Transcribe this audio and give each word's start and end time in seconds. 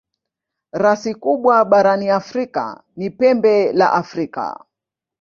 Rasi 0.73 1.11
kubwa 1.23 1.55
barani 1.71 2.09
Afrika 2.09 2.83
ni 2.97 3.07
Pembe 3.17 3.73
la 3.73 3.93
Afrika. 3.93 4.65